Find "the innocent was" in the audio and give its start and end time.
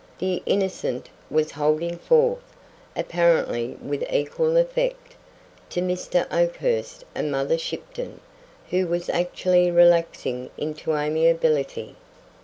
0.17-1.51